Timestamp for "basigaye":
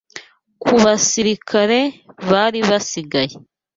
2.69-3.35